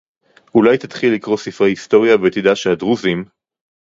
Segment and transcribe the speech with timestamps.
[0.55, 3.25] אולי תתחיל לקרוא ספרי היסטוריה ותדע שהדרוזים